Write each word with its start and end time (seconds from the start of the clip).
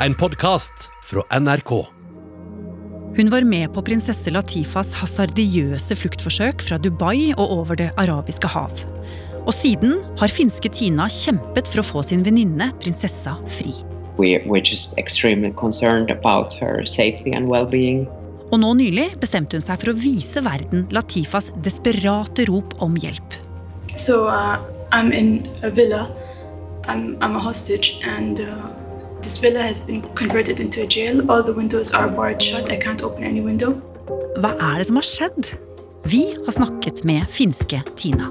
en 0.00 0.14
podkast 0.14 0.90
fra 1.04 1.40
NRK. 1.40 1.70
Hun 3.16 3.30
var 3.30 3.42
med 3.48 3.72
på 3.72 3.82
prinsesse 3.82 4.30
Latifas 4.30 4.90
hasardiøse 4.92 5.96
fluktforsøk 5.96 6.60
fra 6.66 6.76
Dubai 6.76 7.32
og 7.36 7.52
over 7.54 7.78
det 7.80 7.88
arabiske 7.96 8.50
hav. 8.52 8.82
Og 9.46 9.54
siden 9.56 10.02
har 10.20 10.32
finske 10.32 10.68
Tina 10.68 11.06
kjempet 11.08 11.70
for 11.72 11.80
å 11.80 11.86
få 11.86 12.04
sin 12.04 12.26
venninne 12.26 12.68
prinsessa 12.82 13.38
fri. 13.56 13.72
We, 14.18 14.36
we're 14.44 14.64
just 14.64 14.98
extremely 14.98 15.52
concerned 15.56 16.10
about 16.12 16.52
her 16.60 16.84
safety 16.84 17.32
and 17.32 17.48
well-being. 17.48 18.04
Og 18.52 18.60
nå 18.60 18.74
nylig 18.78 19.08
bestemte 19.20 19.56
hun 19.56 19.64
seg 19.64 19.80
for 19.80 19.94
å 19.94 19.98
vise 19.98 20.44
verden 20.44 20.84
Latifas 20.92 21.48
desperate 21.64 22.44
rop 22.50 22.76
om 22.84 23.00
hjelp. 23.00 23.40
So 23.96 24.26
uh, 24.28 24.60
I'm 24.92 25.12
in 25.12 25.48
a 25.62 25.70
villa. 25.70 26.10
I'm, 26.86 27.16
I'm 27.20 27.34
a 27.34 27.40
hostage, 27.40 27.98
and 28.04 28.40
uh, 28.40 28.75
this 29.26 29.38
villa 29.38 29.60
has 29.60 29.80
been 29.80 30.02
converted 30.14 30.60
into 30.60 30.82
a 30.82 30.86
jail. 30.86 31.28
All 31.30 31.42
the 31.42 31.52
windows 31.52 31.92
are 31.92 32.08
barred 32.08 32.40
shut. 32.40 32.70
I 32.70 32.78
can't 32.78 33.02
open 33.02 33.24
any 33.24 33.40
window. 33.40 33.74
Hva 34.38 34.54
er 34.54 34.78
det 34.78 34.86
som 34.86 35.00
har 35.00 35.08
skjedd? 35.08 35.52
Vi 36.06 36.22
har 36.44 36.54
snakket 36.54 37.02
med 37.04 37.26
finske 37.34 37.82
Tina. 37.98 38.30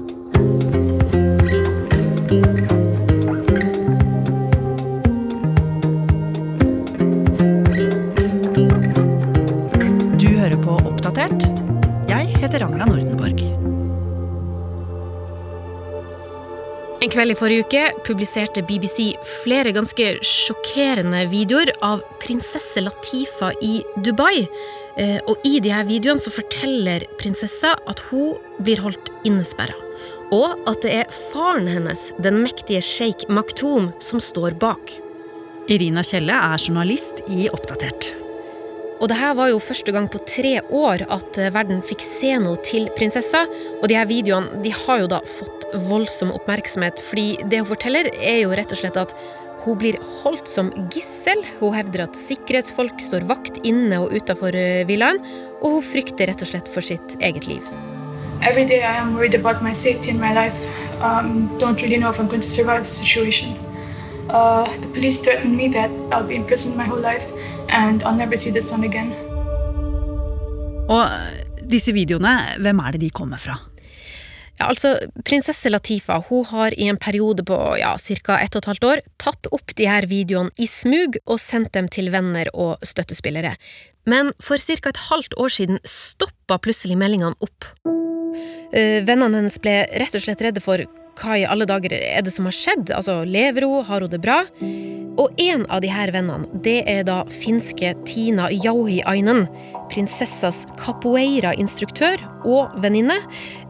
Kveld 17.16 17.32
i 17.32 17.36
forrige 17.38 17.64
uke 17.64 17.82
publiserte 18.04 18.60
BBC 18.68 19.14
flere 19.42 19.70
ganske 19.72 20.08
sjokkerende 20.26 21.22
videoer 21.32 21.70
av 21.84 22.02
prinsesse 22.20 22.82
Latifa 22.84 23.54
i 23.64 23.78
Dubai. 24.04 24.44
Eh, 25.00 25.16
Og 25.24 25.40
i 25.44 25.60
de 25.64 25.72
her 25.72 25.86
videoene 25.88 26.20
så 26.20 26.32
forteller 26.34 27.06
prinsessa 27.16 27.72
at 27.88 28.02
hun 28.10 28.36
blir 28.60 28.82
holdt 28.84 29.08
innesperra. 29.24 29.72
Og 30.34 30.60
at 30.68 30.82
det 30.84 30.92
er 30.92 31.16
faren 31.32 31.70
hennes, 31.70 32.10
den 32.20 32.42
mektige 32.44 32.84
sjeik 32.84 33.24
Maktoum, 33.32 33.94
som 33.98 34.20
står 34.20 34.58
bak. 34.60 34.92
Irina 35.72 36.04
Kjelle 36.04 36.36
er 36.36 36.60
journalist 36.60 37.24
i 37.32 37.48
Oppdatert. 37.48 38.12
Og 39.00 39.08
det 39.08 39.16
her 39.16 39.34
var 39.36 39.54
jo 39.54 39.60
første 39.60 39.92
gang 39.92 40.08
på 40.12 40.20
tre 40.28 40.58
år 40.68 41.08
at 41.08 41.40
eh, 41.40 41.52
verden 41.52 41.80
fikk 41.80 42.04
se 42.04 42.36
noe 42.44 42.60
til 42.60 42.90
prinsessa. 42.98 43.46
Og 43.80 43.88
de 43.88 43.96
her 43.96 44.08
videoene 44.08 44.60
de 44.60 44.76
har 44.84 45.00
jo 45.00 45.14
da 45.16 45.24
fått 45.24 45.55
voldsom 45.88 46.30
oppmerksomhet, 46.34 47.02
fordi 47.02 47.36
det 47.50 47.62
hun 47.62 47.70
forteller, 47.72 48.10
er 48.14 48.42
jo 48.44 48.54
rett 48.56 48.72
og 48.72 48.80
slett 48.80 48.98
at 49.00 49.14
hun 49.64 49.78
blir 49.80 49.98
holdt 50.22 50.48
som 50.50 50.70
gissel. 50.92 51.42
Hun 51.60 51.74
hevder 51.74 52.04
at 52.06 52.18
sikkerhetsfolk 52.18 53.00
står 53.02 53.26
vakt 53.28 53.62
inne 53.66 53.98
og 54.04 54.14
utafor 54.14 54.54
villaen, 54.88 55.22
og 55.62 55.78
hun 55.78 55.86
frykter 55.86 56.30
rett 56.30 56.44
og 56.44 56.52
slett 56.52 56.70
for 56.70 56.84
sitt 56.84 57.16
eget 57.20 57.48
liv. 57.50 57.64
Every 58.42 58.64
day 58.64 58.82
I 58.84 58.96
am 59.00 59.14
worried 59.14 59.34
about 59.34 59.62
my 59.62 59.72
safety 59.72 60.10
and 60.10 60.20
my 60.20 60.32
life. 60.34 60.56
Um, 61.00 61.48
don't 61.58 61.80
really 61.82 61.96
know 61.96 62.10
if 62.10 62.20
I'm 62.20 62.28
going 62.28 62.42
to 62.42 62.48
survive 62.48 62.82
the 62.82 62.88
situation. 62.88 63.56
Uh, 64.28 64.68
the 64.80 64.88
police 64.88 65.20
threatened 65.20 65.56
me 65.56 65.68
that 65.68 65.90
I'll 66.12 66.26
be 66.26 66.34
imprisoned 66.34 66.76
my 66.76 66.84
whole 66.84 67.00
life 67.00 67.26
and 67.68 68.02
I'll 68.04 68.16
never 68.16 68.36
see 68.36 68.50
the 68.50 68.62
sun 68.62 68.84
again. 68.84 69.12
Og 70.88 71.02
eh, 71.02 71.40
disse 71.66 71.90
videoene, 71.94 72.36
hvem 72.62 72.78
er 72.78 72.94
det 72.94 73.00
de 73.06 73.10
kommer 73.10 73.40
fra? 73.42 73.56
Ja, 74.56 74.70
altså, 74.70 74.94
Prinsesse 75.28 75.68
Latifa 75.68 76.16
hun 76.30 76.44
har 76.48 76.74
i 76.80 76.88
en 76.88 76.96
periode 76.96 77.44
på 77.44 77.56
ja, 77.80 77.92
ca. 78.00 78.38
ett 78.40 78.56
og 78.56 78.62
et 78.62 78.70
halvt 78.70 78.86
år 78.88 79.02
tatt 79.20 79.50
opp 79.52 79.74
de 79.76 79.88
her 79.88 80.08
videoene 80.08 80.52
i 80.56 80.68
smug 80.70 81.18
og 81.26 81.40
sendt 81.42 81.74
dem 81.76 81.90
til 81.92 82.08
venner 82.14 82.48
og 82.54 82.80
støttespillere. 82.86 83.56
Men 84.08 84.32
for 84.40 84.56
ca. 84.56 84.88
et 84.88 85.02
halvt 85.10 85.36
år 85.36 85.52
siden 85.52 85.80
stoppa 85.84 86.58
plutselig 86.62 86.96
meldingene 86.96 87.36
opp. 87.44 87.68
Eh, 88.72 89.04
vennene 89.04 89.42
hennes 89.42 89.60
ble 89.62 89.82
rett 90.00 90.16
og 90.16 90.24
slett 90.24 90.42
redde 90.42 90.64
for 90.64 90.80
hva 91.16 91.38
i 91.40 91.46
alle 91.48 91.66
dager 91.68 91.94
er 91.96 92.24
det 92.24 92.32
som 92.34 92.48
har 92.48 92.56
skjedd? 92.56 92.92
Altså, 92.94 93.22
Lever 93.24 93.66
hun? 93.66 93.84
Har 93.86 94.04
hun 94.04 94.12
det 94.12 94.22
bra? 94.24 94.42
Og 95.16 95.32
en 95.40 95.64
av 95.72 95.80
de 95.80 95.88
her 95.88 96.10
vennene, 96.12 96.44
det 96.64 96.82
er 96.90 97.04
da 97.08 97.22
finske 97.32 97.94
Tina 98.08 98.50
Jauhiainen. 98.52 99.46
Prinsessas 99.88 100.64
capoeira-instruktør 100.76 102.20
og 102.44 102.74
venninne. 102.84 103.16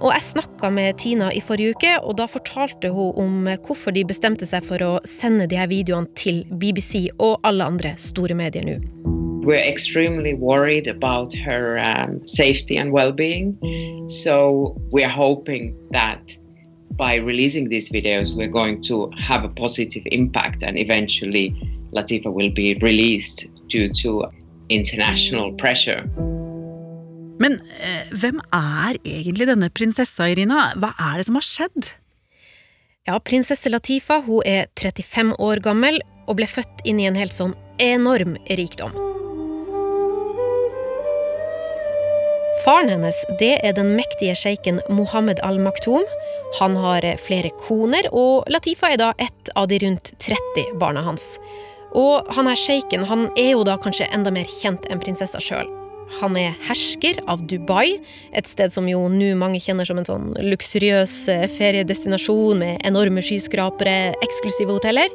Og 0.00 0.10
jeg 0.10 0.26
snakka 0.32 0.72
med 0.74 0.98
Tina 0.98 1.30
i 1.30 1.42
forrige 1.44 1.76
uke, 1.76 1.92
og 2.02 2.16
da 2.18 2.26
fortalte 2.30 2.90
hun 2.90 3.14
om 3.22 3.50
hvorfor 3.66 3.94
de 3.94 4.02
bestemte 4.08 4.48
seg 4.48 4.66
for 4.66 4.82
å 4.82 4.92
sende 5.06 5.46
de 5.46 5.60
her 5.60 5.70
videoene 5.70 6.10
til 6.18 6.42
BBC 6.50 7.12
og 7.20 7.38
alle 7.46 7.68
andre 7.70 7.94
store 8.00 8.34
medier 8.34 8.66
nå. 8.66 8.80
We're 9.46 9.62
extremely 9.62 10.34
worried 10.34 10.88
about 10.88 11.32
her 11.32 11.78
um, 11.78 12.18
safety 12.26 12.76
and 12.76 12.90
well-being. 12.90 13.54
So 14.08 14.74
we're 14.90 15.06
hoping 15.06 15.76
that 15.92 16.34
by 16.96 17.16
releasing 17.16 17.68
these 17.68 17.90
videos, 17.90 18.34
we're 18.34 18.48
going 18.48 18.80
to 18.82 19.10
have 19.18 19.44
a 19.44 19.48
positive 19.48 20.02
impact, 20.06 20.62
and 20.62 20.78
eventually, 20.78 21.54
Latifa 21.92 22.32
will 22.32 22.50
be 22.50 22.74
released 22.82 23.46
due 23.68 23.88
to 24.02 24.24
international 24.68 25.52
pressure. 25.52 26.04
Men 27.38 27.60
eh, 27.80 28.08
hvem 28.16 28.40
er 28.54 28.96
egentlig 29.04 29.46
denne 29.50 29.68
prinsessa, 29.70 30.30
Irina? 30.32 30.72
Hva 30.80 30.94
er 30.96 31.20
det 31.20 31.26
som 31.28 31.36
har 31.36 31.44
skjedd? 31.44 31.90
Ja, 33.06 33.18
prinsesse 33.20 33.70
Latifa 33.70 34.22
hun 34.24 34.40
er 34.48 34.70
35 34.80 35.36
år 35.38 35.60
gammel 35.62 36.00
og 36.26 36.40
ble 36.40 36.48
født 36.50 36.86
inn 36.88 36.98
i 37.02 37.06
en 37.10 37.18
helt 37.18 37.36
sånn 37.36 37.54
enorm 37.82 38.38
rikdom. 38.48 39.05
Faren 42.64 42.88
hennes 42.88 43.24
det 43.40 43.58
er 43.66 43.74
den 43.76 43.92
mektige 43.98 44.34
sjeiken 44.38 44.80
Mohammed 44.88 45.40
al-Maktoum. 45.44 46.04
Han 46.60 46.76
har 46.80 47.04
flere 47.20 47.50
koner, 47.60 48.08
og 48.12 48.48
Latifa 48.50 48.90
er 48.92 49.00
da 49.02 49.12
ett 49.18 49.50
av 49.54 49.68
de 49.68 49.78
rundt 49.82 50.14
30 50.24 50.78
barna 50.80 51.04
hans. 51.04 51.36
Og 51.96 52.26
han 52.36 52.48
her 52.48 52.58
sjeiken 52.60 53.04
han 53.08 53.28
er 53.36 53.52
jo 53.54 53.64
da 53.66 53.76
kanskje 53.80 54.08
enda 54.14 54.32
mer 54.32 54.48
kjent 54.60 54.88
enn 54.90 55.02
prinsessa 55.02 55.42
sjøl. 55.42 55.68
Han 56.20 56.36
er 56.38 56.54
hersker 56.68 57.18
av 57.28 57.42
Dubai, 57.50 57.98
et 58.32 58.46
sted 58.48 58.72
som 58.72 58.86
jo 58.88 59.02
nå 59.12 59.32
mange 59.38 59.60
kjenner 59.62 59.88
som 59.88 59.98
en 60.00 60.06
sånn 60.06 60.28
luksuriøs 60.38 61.16
eh, 61.32 61.46
feriedestinasjon 61.58 62.62
med 62.62 62.86
enorme 62.86 63.24
skyskrapere, 63.24 64.14
eksklusive 64.24 64.72
hoteller. 64.72 65.10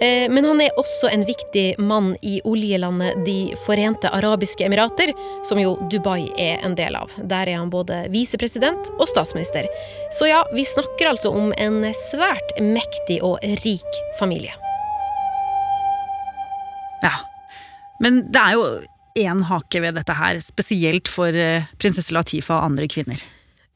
Eh, 0.00 0.26
Men 0.32 0.44
han 0.44 0.60
er 0.60 0.74
også 0.80 1.12
en 1.12 1.24
viktig 1.28 1.78
mann 1.78 2.12
i 2.22 2.40
oljelandet 2.48 3.24
De 3.26 3.54
forente 3.66 4.10
arabiske 4.10 4.66
emirater, 4.66 5.12
som 5.46 5.60
jo 5.62 5.76
Dubai 5.92 6.26
er 6.36 6.58
en 6.66 6.74
del 6.74 6.96
av. 6.98 7.12
Der 7.18 7.46
er 7.46 7.60
han 7.60 7.70
både 7.70 8.06
visepresident 8.12 8.90
og 8.98 9.06
statsminister. 9.08 9.68
Så 10.10 10.26
ja, 10.30 10.42
vi 10.54 10.66
snakker 10.66 11.14
altså 11.14 11.30
om 11.30 11.52
en 11.56 11.84
svært 12.10 12.56
mektig 12.60 13.22
og 13.22 13.38
rik 13.62 14.02
familie. 14.18 14.52
Ja, 17.02 17.14
men 18.02 18.26
det 18.30 18.42
er 18.42 18.58
jo 18.58 18.66
én 19.18 19.44
hake 19.48 19.82
ved 19.84 19.96
dette 19.98 20.16
her, 20.16 20.40
spesielt 20.44 21.10
for 21.10 21.34
eh, 21.34 21.68
prinsesse 21.80 22.14
Latifa 22.14 22.58
og 22.58 22.72
andre 22.72 22.88
kvinner. 22.90 23.22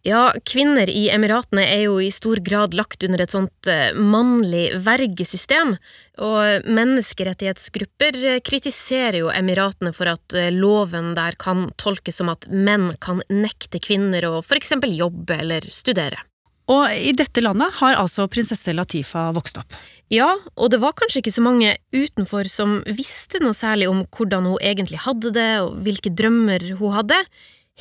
Ja, 0.06 0.30
kvinner 0.46 0.86
i 0.86 1.08
Emiratene 1.10 1.64
er 1.66 1.80
jo 1.88 1.96
i 1.98 2.12
stor 2.14 2.38
grad 2.46 2.76
lagt 2.78 3.02
under 3.02 3.24
et 3.24 3.32
sånt 3.34 3.70
eh, 3.70 3.96
mannlig 3.96 4.68
vergesystem, 4.84 5.74
og 6.22 6.68
menneskerettighetsgrupper 6.78 8.20
eh, 8.22 8.38
kritiserer 8.46 9.20
jo 9.24 9.32
Emiratene 9.34 9.94
for 9.96 10.12
at 10.12 10.38
loven 10.54 11.14
der 11.18 11.38
kan 11.42 11.68
tolkes 11.82 12.22
som 12.22 12.30
at 12.32 12.46
menn 12.50 12.92
kan 13.02 13.22
nekte 13.32 13.82
kvinner 13.82 14.28
å 14.28 14.38
for 14.46 14.58
eksempel 14.60 14.94
jobbe 14.94 15.40
eller 15.42 15.66
studere. 15.74 16.25
Og 16.72 16.90
i 16.90 17.12
dette 17.14 17.42
landet 17.44 17.76
har 17.78 17.98
altså 18.00 18.26
prinsesse 18.30 18.74
Latifa 18.74 19.28
vokst 19.36 19.60
opp. 19.60 19.76
Ja, 20.10 20.32
og 20.58 20.72
det 20.74 20.80
var 20.82 20.96
kanskje 20.98 21.22
ikke 21.22 21.34
så 21.36 21.44
mange 21.46 21.76
utenfor 21.94 22.50
som 22.50 22.80
visste 22.98 23.42
noe 23.42 23.54
særlig 23.54 23.90
om 23.90 24.02
hvordan 24.10 24.50
hun 24.50 24.58
egentlig 24.58 25.04
hadde 25.06 25.34
det, 25.36 25.52
og 25.62 25.78
hvilke 25.86 26.14
drømmer 26.14 26.72
hun 26.80 26.98
hadde, 26.98 27.22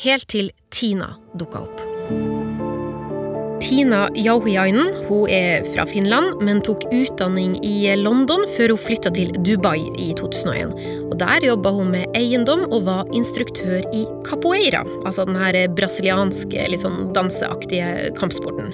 helt 0.06 0.30
til 0.30 0.54
Tina 0.70 1.16
dukka 1.34 1.66
opp. 1.66 1.95
Tina 3.66 4.04
Jauhiainen 4.14 4.92
hun 5.08 5.30
er 5.30 5.64
fra 5.74 5.88
Finland, 5.90 6.44
men 6.46 6.60
tok 6.62 6.84
utdanning 6.94 7.56
i 7.66 7.96
London 7.98 8.44
før 8.54 8.76
hun 8.76 8.82
flytta 8.84 9.10
til 9.16 9.32
Dubai 9.42 9.80
i 9.98 10.12
2001. 10.20 10.76
Og 11.08 11.16
Der 11.18 11.48
jobba 11.48 11.72
hun 11.74 11.90
med 11.96 12.14
eiendom 12.18 12.68
og 12.68 12.86
var 12.86 13.10
instruktør 13.18 13.82
i 13.90 14.04
capoeira, 14.28 14.84
altså 15.02 15.26
den 15.26 15.42
her 15.42 15.58
brasilianske, 15.74 16.68
litt 16.70 16.86
sånn 16.86 17.10
danseaktige 17.18 18.14
kampsporten. 18.20 18.70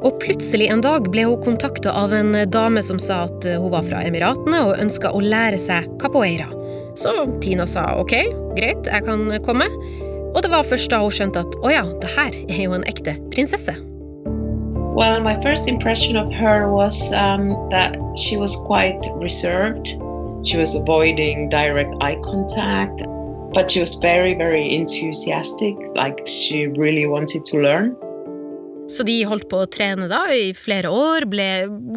Og 0.00 0.16
plutselig 0.24 0.70
en 0.72 0.80
dag 0.80 1.12
ble 1.12 1.28
hun 1.28 1.44
kontakta 1.44 1.92
av 1.92 2.16
en 2.16 2.32
dame 2.48 2.80
som 2.80 2.96
sa 3.02 3.26
at 3.28 3.44
hun 3.52 3.68
var 3.76 3.84
fra 3.84 4.00
Emiratene 4.08 4.64
og 4.70 4.80
ønska 4.80 5.12
å 5.12 5.20
lære 5.20 5.60
seg 5.60 5.92
capoeira. 6.00 6.48
Så 6.96 7.12
Tina 7.44 7.68
sa 7.68 7.84
ok, 8.00 8.16
greit, 8.56 8.88
jeg 8.88 9.04
kan 9.12 9.28
komme. 9.44 9.68
Og 10.32 10.40
det 10.40 10.56
var 10.56 10.64
først 10.64 10.88
da 10.88 11.04
hun 11.04 11.12
skjønte 11.12 11.44
at 11.44 11.60
å 11.60 11.76
ja, 11.76 11.84
det 12.00 12.16
her 12.16 12.44
er 12.48 12.62
jo 12.64 12.80
en 12.80 12.88
ekte 12.88 13.20
prinsesse. 13.28 13.76
Well, 14.94 15.20
my 15.20 15.40
first 15.40 15.68
impression 15.68 16.16
of 16.16 16.30
her 16.32 16.68
was 16.70 17.12
um, 17.12 17.48
that 17.70 17.96
she 18.16 18.36
was 18.36 18.56
quite 18.66 19.00
reserved 19.16 19.96
She 20.44 20.58
was 20.58 20.74
avoiding 20.74 21.48
direct 21.48 21.94
eye 22.02 22.18
contact, 22.24 23.02
but 23.54 23.70
she 23.70 23.78
was 23.78 23.94
very, 23.94 24.34
very 24.34 24.74
enthusiastic. 24.74 25.76
Like 25.94 26.26
she 26.26 26.66
really 26.66 27.06
wanted 27.06 27.44
to 27.44 27.60
learn. 27.62 27.94
Så 28.90 29.06
de 29.06 29.22
holdt 29.24 29.46
på 29.48 29.62
å 29.62 29.68
trene 29.70 30.08
da 30.10 30.24
i 30.34 30.50
flere 30.58 30.90
år, 30.90 31.28
ble 31.30 31.46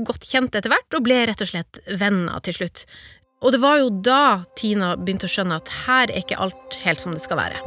godt 0.06 0.30
kjent 0.30 0.54
etter 0.54 0.70
hvert, 0.70 0.88
og 0.94 1.08
ble 1.08 1.24
rett 1.26 1.42
og 1.42 1.50
slett 1.50 1.82
venner 1.90 2.38
til 2.46 2.60
slutt. 2.60 2.86
Og 3.42 3.56
det 3.56 3.64
var 3.66 3.82
jo 3.82 3.90
da 3.90 4.46
Tina 4.56 4.94
begynte 4.96 5.26
å 5.26 5.34
skjønne 5.34 5.58
at 5.58 5.74
her 5.88 6.06
er 6.14 6.22
ikke 6.22 6.38
alt 6.46 6.78
helt 6.86 7.02
som 7.02 7.18
det 7.18 7.26
skal 7.26 7.42
være. 7.42 7.58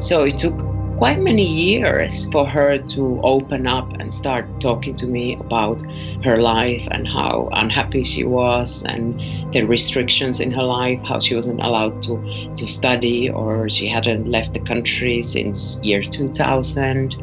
So 0.00 0.24
it 0.24 0.40
took 0.40 0.69
quite 1.00 1.18
many 1.18 1.46
years 1.46 2.28
for 2.30 2.46
her 2.46 2.76
to 2.76 3.18
open 3.22 3.66
up 3.66 3.90
and 3.98 4.12
start 4.12 4.44
talking 4.60 4.94
to 4.94 5.06
me 5.06 5.34
about 5.36 5.80
her 6.22 6.36
life 6.36 6.86
and 6.90 7.08
how 7.08 7.48
unhappy 7.52 8.04
she 8.04 8.22
was 8.22 8.84
and 8.84 9.18
the 9.54 9.62
restrictions 9.62 10.40
in 10.40 10.50
her 10.50 10.62
life, 10.62 11.00
how 11.08 11.18
she 11.18 11.34
wasn't 11.34 11.58
allowed 11.62 12.02
to, 12.02 12.20
to 12.54 12.66
study 12.66 13.30
or 13.30 13.66
she 13.70 13.88
hadn't 13.88 14.30
left 14.30 14.52
the 14.52 14.60
country 14.60 15.22
since 15.22 15.80
year 15.82 16.02
2000. 16.02 17.16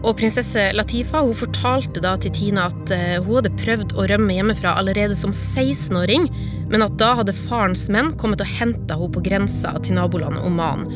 Og 0.00 0.16
prinsesse 0.16 0.70
Latifa 0.72 1.20
hun 1.20 1.36
fortalte 1.36 2.00
da 2.00 2.14
til 2.16 2.32
Tina 2.32 2.70
at 2.70 2.92
uh, 2.94 3.18
hun 3.20 3.36
hadde 3.36 3.52
prøvd 3.60 3.92
å 4.00 4.06
rømme 4.08 4.32
hjemmefra 4.32 4.72
allerede 4.80 5.12
som 5.12 5.34
16-åring, 5.36 6.24
men 6.72 6.88
at 6.88 6.96
da 6.96 7.12
hadde 7.20 7.36
farens 7.36 7.84
menn 7.92 8.14
kommet 8.16 8.40
og 8.40 8.48
henta 8.48 8.96
henne 8.96 9.12
på 9.12 9.20
grensa 9.28 9.74
til 9.84 10.00
nabolandet 10.00 10.46
Oman. 10.48 10.88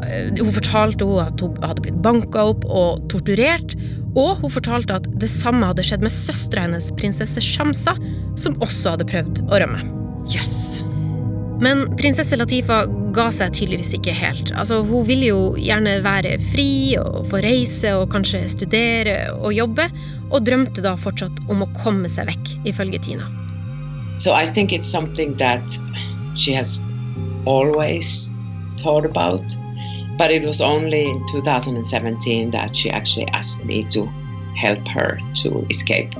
Uh, 0.00 0.30
hun 0.40 0.52
fortalte 0.56 1.06
hun 1.06 1.22
at 1.22 1.44
hun 1.44 1.56
hadde 1.64 1.84
blitt 1.86 2.02
banka 2.04 2.46
opp 2.52 2.66
og 2.66 3.02
torturert, 3.12 3.76
og 4.18 4.42
hun 4.42 4.52
fortalte 4.52 4.96
at 4.98 5.08
det 5.22 5.30
samme 5.30 5.68
hadde 5.70 5.86
skjedd 5.86 6.04
med 6.06 6.14
søstera 6.14 6.66
hennes, 6.66 6.90
prinsesse 6.98 7.42
Shamsa, 7.44 7.94
som 8.40 8.58
også 8.64 8.96
hadde 8.96 9.10
prøvd 9.10 9.44
å 9.48 9.60
rømme. 9.62 9.84
Jøss. 10.30 10.54
Yes. 10.80 10.90
Men 11.60 11.82
prinsesse 11.98 12.36
Latifa 12.40 12.86
ga 13.12 13.26
seg 13.34 13.52
tydeligvis 13.52 13.92
ikke 13.98 14.14
helt. 14.16 14.48
Altså, 14.56 14.78
hun 14.86 15.04
ville 15.04 15.28
jo 15.28 15.40
gjerne 15.60 15.98
være 16.04 16.38
fri 16.52 16.96
og 16.96 17.26
få 17.28 17.42
reise 17.44 17.92
og 17.98 18.08
kanskje 18.14 18.46
studere 18.48 19.16
og 19.36 19.52
jobbe, 19.52 19.84
og 20.30 20.46
drømte 20.46 20.80
da 20.84 20.94
fortsatt 20.96 21.42
om 21.52 21.66
å 21.66 21.68
komme 21.82 22.08
seg 22.08 22.30
vekk, 22.30 22.54
ifølge 22.70 23.02
Tina. 23.04 23.28
So 24.16 24.32
I 24.32 24.46
think 24.46 24.72
it's 24.72 24.88
something 24.88 25.36
that 25.36 25.64
she 26.36 26.52
has 26.52 26.78
always 27.44 28.30
thought 28.80 29.04
about, 29.04 29.44
but 30.20 30.30
it 30.30 30.44
was 30.44 30.60
only 30.60 31.08
in 31.08 31.26
2017 31.28 32.50
that 32.50 32.76
she 32.76 32.90
actually 32.90 33.26
asked 33.32 33.64
me 33.64 33.84
to 33.84 34.04
help 34.54 34.86
her 34.88 35.18
to 35.34 35.64
escape. 35.70 36.12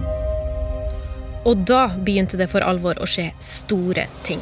Og 1.45 1.67
da 1.69 1.91
begynte 2.07 2.39
det 2.41 2.49
for 2.49 2.65
alvor 2.65 2.97
å 2.97 3.09
skje 3.09 3.27
store 3.45 4.07
ting. 4.25 4.41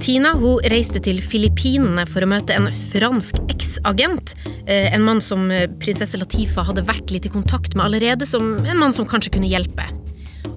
Tina 0.00 0.32
hun 0.40 0.64
reiste 0.72 1.00
til 1.04 1.20
Filippinene 1.24 2.06
for 2.08 2.24
å 2.24 2.28
møte 2.28 2.56
en 2.56 2.70
fransk 2.72 3.42
eksagent. 3.52 4.32
Eh, 4.64 4.88
en 4.88 5.04
mann 5.04 5.20
som 5.24 5.50
eh, 5.52 5.68
prinsesse 5.80 6.20
Latifa 6.20 6.64
hadde 6.64 6.84
vært 6.88 7.12
litt 7.12 7.28
i 7.28 7.32
kontakt 7.32 7.76
med 7.76 7.90
allerede, 7.90 8.28
som 8.28 8.56
en 8.64 8.80
mann 8.80 8.92
som 8.96 9.08
kanskje 9.08 9.36
kunne 9.36 9.52
hjelpe. 9.52 9.84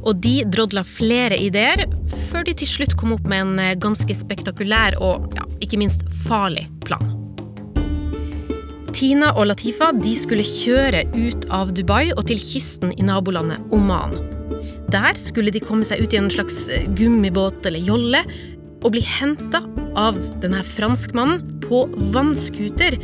Og 0.07 0.21
de 0.23 0.39
drodla 0.47 0.85
flere 0.87 1.35
ideer, 1.35 1.83
før 2.29 2.47
de 2.47 2.55
til 2.61 2.69
slutt 2.69 2.95
kom 2.99 3.11
opp 3.17 3.27
med 3.27 3.43
en 3.43 3.59
eh, 3.59 3.75
ganske 3.75 4.15
spektakulær 4.15 4.95
og 5.03 5.27
ja, 5.35 5.47
ikke 5.63 5.79
minst 5.81 6.05
farlig 6.23 6.67
plan. 6.87 7.11
Tina 8.95 9.33
og 9.35 9.49
Latifa 9.51 9.91
de 9.93 10.15
skulle 10.17 10.47
kjøre 10.47 11.03
ut 11.13 11.43
av 11.53 11.73
Dubai 11.75 12.07
og 12.15 12.23
til 12.31 12.39
kysten 12.41 12.95
i 12.95 13.05
nabolandet 13.05 13.75
Oman. 13.75 14.15
Der 14.89 15.19
skulle 15.19 15.51
de 15.51 15.61
komme 15.61 15.85
seg 15.85 15.99
ut 16.01 16.15
i 16.15 16.21
en 16.21 16.31
slags 16.31 16.63
gummibåt 16.97 17.67
eller 17.67 17.83
jolle 17.83 18.23
og 18.85 18.93
bli 18.95 19.03
henta 19.03 19.59
av 19.99 20.17
denne 20.41 20.63
franskmannen 20.63 21.43
på 21.67 21.83
vannskuter. 22.15 22.95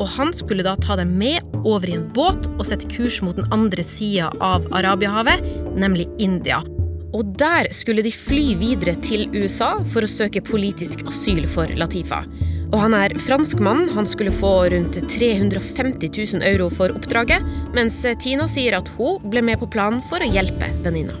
Og 0.00 0.08
han 0.16 0.32
skulle 0.32 0.64
da 0.64 0.74
ta 0.80 0.96
dem 0.96 1.12
med 1.20 1.44
over 1.60 1.90
i 1.90 1.96
en 1.98 2.08
båt 2.16 2.48
og 2.56 2.64
sette 2.66 2.88
kurs 2.92 3.20
mot 3.24 3.36
den 3.36 3.48
andre 3.52 3.84
sida 3.84 4.30
av 4.40 4.64
Arabiahavet, 4.72 5.44
nemlig 5.76 6.08
India. 6.18 6.62
Og 7.10 7.32
der 7.38 7.66
skulle 7.74 8.04
de 8.06 8.12
fly 8.14 8.54
videre 8.58 8.94
til 9.02 9.26
USA 9.34 9.72
for 9.92 10.06
å 10.06 10.10
søke 10.10 10.42
politisk 10.46 11.02
asyl 11.10 11.42
for 11.50 11.70
Latifa. 11.76 12.22
Og 12.70 12.76
han 12.78 12.94
er 12.94 13.16
franskmann, 13.18 13.88
han 13.96 14.06
skulle 14.06 14.32
få 14.32 14.52
rundt 14.70 15.00
350 15.10 16.12
000 16.38 16.46
euro 16.52 16.68
for 16.70 16.94
oppdraget, 16.94 17.42
mens 17.74 17.98
Tina 18.22 18.46
sier 18.48 18.78
at 18.78 18.88
hun 18.94 19.18
ble 19.32 19.42
med 19.42 19.58
på 19.60 19.68
planen 19.74 20.04
for 20.06 20.22
å 20.22 20.30
hjelpe 20.30 20.70
venninna. 20.84 21.18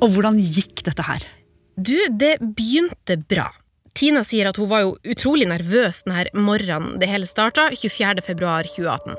Og 0.00 0.16
hvordan 0.16 0.40
gikk 0.40 0.82
dette 0.88 1.04
her? 1.04 1.28
Du, 1.76 1.96
det 2.16 2.38
begynte 2.40 3.18
bra. 3.28 3.50
Tina 3.94 4.24
sier 4.26 4.48
at 4.50 4.56
hun 4.58 4.66
var 4.66 4.80
jo 4.82 4.94
utrolig 5.06 5.46
nervøs 5.46 6.00
denne 6.02 6.24
morgenen 6.34 6.96
det 6.98 7.06
hele 7.06 7.28
starta, 7.30 7.68
24.2.2018. 7.70 9.14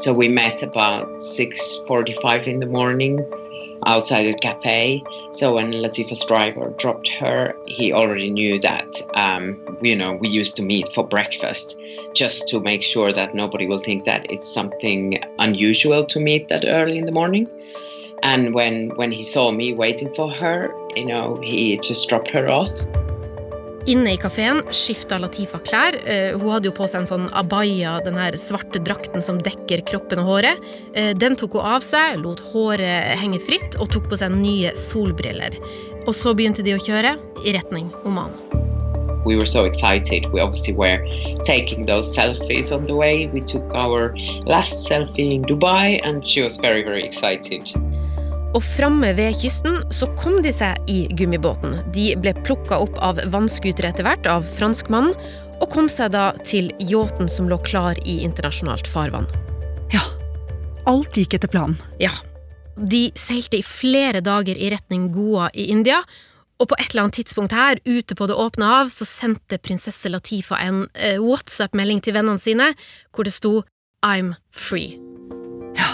So 0.00 0.14
we 0.14 0.28
met 0.28 0.62
about 0.62 1.08
6.45 1.20 2.48
in 2.48 2.60
the 2.60 2.66
morning 2.66 3.20
outside 3.86 4.26
a 4.28 4.34
cafe. 4.40 5.02
So 5.32 5.52
when 5.54 5.72
Latifa's 5.72 6.24
driver 6.24 6.72
dropped 6.78 7.08
her, 7.20 7.54
he 7.66 7.92
already 7.92 8.30
knew 8.30 8.58
that, 8.60 8.88
um, 9.14 9.60
you 9.82 9.94
know, 9.94 10.16
we 10.22 10.28
used 10.28 10.56
to 10.56 10.62
meet 10.62 10.88
for 10.94 11.06
breakfast 11.06 11.76
just 12.14 12.48
to 12.48 12.60
make 12.60 12.82
sure 12.82 13.12
that 13.12 13.34
nobody 13.34 13.66
will 13.66 13.82
think 13.82 14.06
that 14.06 14.24
it's 14.30 14.48
something 14.52 15.22
unusual 15.38 16.04
to 16.06 16.18
meet 16.18 16.48
that 16.48 16.64
early 16.66 16.96
in 16.96 17.04
the 17.04 17.12
morning. 17.12 17.46
And 18.22 18.54
when, 18.54 18.88
when 18.96 19.12
he 19.12 19.22
saw 19.22 19.50
me 19.50 19.74
waiting 19.74 20.14
for 20.14 20.30
her, 20.30 20.72
you 20.96 21.04
know, 21.04 21.38
he 21.42 21.76
just 21.76 22.08
dropped 22.08 22.30
her 22.30 22.48
off. 22.48 22.72
Inne 23.86 24.16
i 24.16 24.18
kafeen 24.18 24.64
skifta 24.74 25.20
Latifa 25.22 25.60
klær. 25.62 25.94
Uh, 26.02 26.34
hun 26.40 26.50
hadde 26.50 26.66
jo 26.66 26.74
på 26.74 26.88
seg 26.90 27.04
en 27.04 27.08
sånn 27.10 27.26
abaya, 27.38 27.96
den 28.02 28.18
her 28.18 28.34
svarte 28.40 28.80
drakten 28.82 29.22
som 29.22 29.38
dekker 29.38 29.84
kroppen 29.86 30.24
og 30.24 30.30
håret. 30.32 30.64
Uh, 30.96 31.12
den 31.14 31.38
tok 31.38 31.54
hun 31.54 31.68
av 31.76 31.84
seg, 31.86 32.18
lot 32.24 32.42
håret 32.50 33.14
henge 33.20 33.38
fritt 33.46 33.78
og 33.78 33.92
tok 33.94 34.08
på 34.10 34.18
seg 34.18 34.34
nye 34.34 34.74
solbriller. 34.74 35.54
Og 36.02 36.14
så 36.18 36.34
begynte 36.34 36.66
de 36.66 36.74
å 36.74 36.82
kjøre 36.82 37.14
i 37.46 37.54
retning 37.54 37.92
Oman. 38.02 38.34
We 39.26 39.34
were 39.34 39.46
so 39.46 39.64
excited. 39.64 40.26
We 40.32 40.40
obviously 40.40 40.74
were 40.74 40.98
taking 41.44 41.86
those 41.86 42.10
selfies 42.14 42.70
on 42.74 42.86
the 42.86 42.94
way. 42.94 43.26
We 43.26 43.40
took 43.40 43.74
our 43.74 44.14
last 44.46 44.88
selfie 44.88 45.34
in 45.34 45.42
Dubai, 45.42 46.00
and 46.02 46.26
she 46.26 46.42
was 46.42 46.56
very, 46.58 46.82
very 46.82 47.02
excited. 47.02 47.70
Og 48.54 48.62
framme 48.64 49.10
ved 49.16 49.34
kysten 49.40 49.80
så 49.92 50.08
kom 50.20 50.38
de 50.44 50.52
seg 50.54 50.78
i 50.90 51.06
gummibåten. 51.18 51.78
De 51.94 52.12
ble 52.20 52.32
plukka 52.46 52.78
opp 52.84 52.96
av 53.04 53.20
vannskutere 53.32 53.90
etter 53.90 54.06
hvert, 54.06 54.28
av 54.30 54.46
franskmannen, 54.56 55.16
og 55.56 55.70
kom 55.72 55.88
seg 55.92 56.12
da 56.12 56.30
til 56.44 56.70
yachten 56.84 57.30
som 57.32 57.48
lå 57.48 57.58
klar 57.64 57.98
i 58.04 58.20
internasjonalt 58.24 58.88
farvann. 58.90 59.28
Ja, 59.94 60.04
alt 60.88 61.16
gikk 61.16 61.38
etter 61.38 61.50
planen. 61.52 61.78
Ja. 62.02 62.12
De 62.76 63.08
seilte 63.16 63.58
i 63.58 63.64
flere 63.64 64.20
dager 64.20 64.58
i 64.60 64.68
retning 64.72 65.08
Goa 65.14 65.48
i 65.56 65.70
India, 65.72 66.02
og 66.60 66.70
på 66.70 66.76
et 66.80 66.90
eller 66.90 67.06
annet 67.06 67.18
tidspunkt 67.20 67.52
her, 67.52 67.80
ute 67.84 68.16
på 68.16 68.28
det 68.28 68.36
åpne 68.36 68.68
hav, 68.68 68.90
så 68.92 69.04
sendte 69.08 69.60
prinsesse 69.60 70.08
Latifa 70.12 70.60
en 70.64 70.86
eh, 70.94 71.18
WhatsApp-melding 71.20 72.00
til 72.04 72.16
vennene 72.16 72.40
sine 72.40 72.70
hvor 73.12 73.28
det 73.28 73.34
sto 73.36 73.58
I'm 74.04 74.32
free. 74.52 74.96
Ja. 75.76 75.90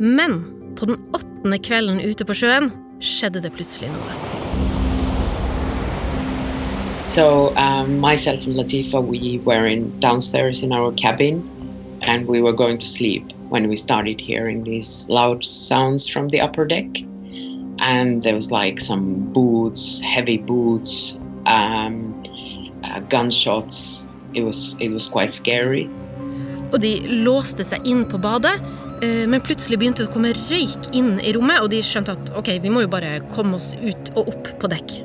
Men 0.00 0.40
på 0.76 0.88
den 0.88 1.00
åttende 1.36 1.58
kvelden 1.58 2.00
ute 2.00 2.24
på 2.24 2.34
sjøen 2.34 2.70
skjedde 3.04 3.42
det 3.44 3.52
plutselig 3.52 3.90
noe. 3.92 4.14
So 7.04 7.52
um, 7.56 8.00
myself 8.00 8.46
and 8.46 8.56
Latifa, 8.56 9.00
we 9.00 9.38
were 9.44 9.66
in 9.66 9.92
downstairs 10.00 10.62
in 10.62 10.72
our 10.72 10.92
cabin, 10.92 11.44
and 12.02 12.26
we 12.26 12.40
were 12.40 12.52
going 12.52 12.78
to 12.78 12.86
sleep 12.86 13.22
when 13.50 13.68
we 13.68 13.76
started 13.76 14.20
hearing 14.20 14.64
these 14.64 15.06
loud 15.08 15.44
sounds 15.44 16.08
from 16.08 16.30
the 16.30 16.40
upper 16.40 16.64
deck, 16.64 16.88
and 17.80 18.22
there 18.22 18.34
was 18.34 18.50
like 18.50 18.80
some 18.80 19.30
boots, 19.32 20.00
heavy 20.00 20.38
boots, 20.38 21.18
um, 21.44 22.24
uh, 22.82 23.00
gunshots. 23.10 24.08
It 24.34 24.42
was 24.42 24.76
it 24.80 24.88
was 24.88 25.06
quite 25.06 25.30
scary. 25.30 25.88
Og 26.72 26.80
de 26.82 26.96
låste 27.06 27.62
seg 27.62 27.84
inn 27.86 28.02
på 28.10 28.18
badet, 28.18 28.58
men 29.02 29.42
plutselig 29.44 29.78
begynte 29.80 30.04
det 30.04 30.10
å 30.10 30.14
komme 30.14 30.32
røyk 30.48 30.90
inn 30.96 31.16
i 31.20 31.34
rommet, 31.36 31.60
og 31.64 31.70
de 31.72 31.82
skjønte 31.84 32.14
at 32.16 32.32
ok, 32.38 32.54
vi 32.62 32.72
må 32.72 32.86
jo 32.86 32.92
bare 32.92 33.18
komme 33.34 33.58
oss 33.58 33.72
ut 33.82 34.12
og 34.16 34.32
opp 34.32 34.52
på 34.62 34.70
dekk. 34.72 34.96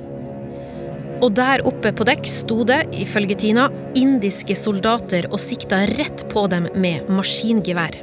Og 1.22 1.36
der 1.38 1.62
oppe 1.70 1.92
på 1.94 2.06
dekk 2.08 2.26
sto 2.26 2.64
det, 2.66 2.80
ifølge 2.98 3.36
Tina, 3.44 3.68
indiske 4.00 4.56
soldater 4.58 5.28
og 5.30 5.38
sikta 5.42 5.84
rett 5.92 6.24
på 6.32 6.48
dem 6.50 6.66
med 6.74 7.12
maskingevær. 7.14 8.00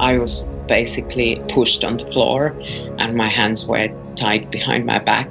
I 0.00 0.18
was 0.18 0.50
basically 0.68 1.36
pushed 1.48 1.84
on 1.84 1.96
the 1.96 2.10
floor, 2.12 2.52
and 2.98 3.14
my 3.14 3.28
hands 3.28 3.66
were 3.66 3.88
tied 4.16 4.50
behind 4.50 4.84
my 4.84 4.98
back. 4.98 5.28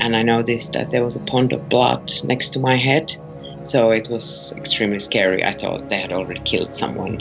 And 0.00 0.16
I 0.16 0.22
noticed 0.22 0.72
that 0.72 0.90
there 0.90 1.04
was 1.04 1.16
a 1.16 1.20
pond 1.20 1.52
of 1.52 1.68
blood 1.68 2.12
next 2.24 2.50
to 2.50 2.60
my 2.60 2.76
head. 2.76 3.16
So 3.64 3.90
it 3.90 4.08
was 4.08 4.54
extremely 4.56 4.98
scary. 4.98 5.44
I 5.44 5.52
thought 5.52 5.88
they 5.88 6.00
had 6.00 6.12
already 6.12 6.40
killed 6.44 6.74
someone. 6.74 7.18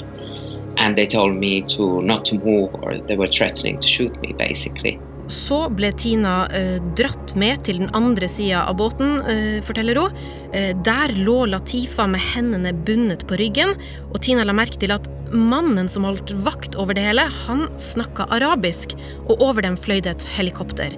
And 0.80 0.96
they 0.96 1.06
told 1.06 1.36
me 1.36 1.62
to 1.76 2.02
not 2.02 2.26
to 2.26 2.36
move, 2.36 2.74
or 2.82 2.98
they 3.08 3.18
were 3.18 3.28
threatening 3.28 3.80
to 3.80 3.88
shoot 3.88 4.22
me, 4.22 4.34
basically. 4.38 5.00
Så 5.28 5.66
ble 5.76 5.90
Tina 5.92 6.46
eh, 6.56 6.78
dratt 6.96 7.34
med 7.36 7.66
til 7.68 7.82
den 7.82 7.90
andre 7.98 8.30
sida 8.32 8.64
av 8.70 8.78
båten, 8.80 9.18
eh, 9.28 9.60
forteller 9.66 10.00
hun. 10.00 10.16
Eh, 10.56 10.72
der 10.88 11.12
lå 11.20 11.42
Latifa 11.52 12.08
med 12.08 12.24
hendene 12.34 12.72
bundet 12.72 13.28
på 13.28 13.36
ryggen, 13.40 13.76
og 14.08 14.22
Tina 14.24 14.48
la 14.48 14.56
merke 14.56 14.80
til 14.80 14.96
at 14.96 15.10
mannen 15.34 15.90
som 15.92 16.08
holdt 16.08 16.32
vakt 16.46 16.78
over 16.80 16.96
det 16.96 17.04
hele, 17.10 17.28
han 17.48 17.68
snakka 17.76 18.30
arabisk, 18.32 18.96
og 19.28 19.44
over 19.44 19.68
dem 19.68 19.76
fløy 19.76 20.00
det 20.00 20.16
et 20.16 20.28
helikopter. 20.38 20.96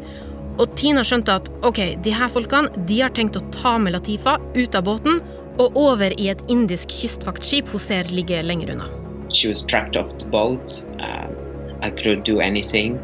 Og 0.59 0.77
Tina 0.77 1.01
skjønte 1.07 1.39
at 1.39 1.49
ok, 1.65 1.81
de 2.03 2.13
her 2.13 2.29
folkene 2.29 2.85
de 2.85 3.01
har 3.01 3.13
tenkt 3.15 3.39
å 3.39 3.45
ta 3.55 3.77
med 3.81 3.95
Latifa 3.95 4.37
ut 4.53 4.75
av 4.75 4.85
båten 4.85 5.23
og 5.59 5.75
over 5.79 6.13
i 6.19 6.29
et 6.31 6.41
indisk 6.51 6.93
kystvaktskip 7.01 7.71
hun 7.73 7.83
ser 7.83 8.11
ligge 8.13 8.43
lenger 8.45 8.75
unna. 8.75 8.98
She 9.31 9.47
was 9.47 9.63
trapped 9.63 9.95
off 9.95 10.17
the 10.17 10.25
boat. 10.25 10.83
Um, 10.99 11.35
I 11.81 11.89
couldn't 11.89 12.23
do 12.25 12.39
anything. 12.39 12.99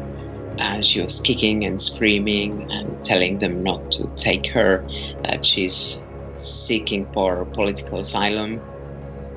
And 0.58 0.84
she 0.84 1.00
was 1.02 1.20
kicking 1.20 1.64
and 1.64 1.80
screaming 1.80 2.70
and 2.70 3.04
telling 3.04 3.38
them 3.38 3.62
not 3.62 3.92
to 3.92 4.10
take 4.16 4.46
her, 4.48 4.86
that 5.24 5.44
she's 5.44 6.00
seeking 6.36 7.06
for 7.12 7.44
political 7.46 8.00
asylum. 8.00 8.60